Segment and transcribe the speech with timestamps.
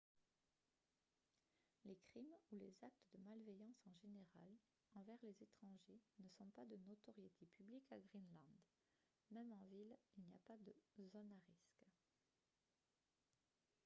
[1.85, 4.57] "les crimes ou les actes de malveillance en général
[4.95, 8.57] envers les étrangers ne sont pas de notoriété publique à greenland.
[9.29, 11.85] même en ville il n'y a pas de "zones à risque""